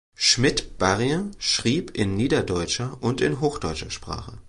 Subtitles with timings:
[0.15, 4.39] Schmidt-Barrien schrieb in niederdeutscher und in hochdeutscher Sprache.